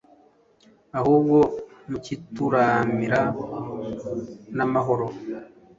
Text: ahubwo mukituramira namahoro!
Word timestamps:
ahubwo 0.99 1.37
mukituramira 1.89 3.19
namahoro! 4.57 5.07